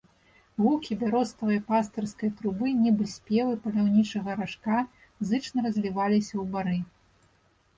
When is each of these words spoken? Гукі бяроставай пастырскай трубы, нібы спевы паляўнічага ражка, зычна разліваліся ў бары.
Гукі 0.61 0.95
бяроставай 1.01 1.59
пастырскай 1.67 2.31
трубы, 2.39 2.71
нібы 2.85 3.05
спевы 3.15 3.53
паляўнічага 3.67 4.31
ражка, 4.41 4.81
зычна 5.33 5.57
разліваліся 5.67 6.33
ў 6.33 6.49
бары. 6.57 6.77